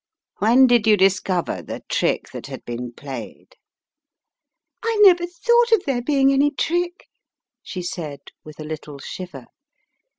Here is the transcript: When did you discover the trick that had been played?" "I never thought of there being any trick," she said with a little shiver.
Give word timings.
When 0.39 0.65
did 0.65 0.87
you 0.87 0.97
discover 0.97 1.61
the 1.61 1.83
trick 1.87 2.31
that 2.31 2.47
had 2.47 2.65
been 2.65 2.91
played?" 2.91 3.49
"I 4.81 4.97
never 5.03 5.27
thought 5.27 5.71
of 5.73 5.83
there 5.85 6.01
being 6.01 6.33
any 6.33 6.49
trick," 6.49 7.05
she 7.61 7.83
said 7.83 8.21
with 8.43 8.59
a 8.59 8.63
little 8.63 8.97
shiver. 8.97 9.45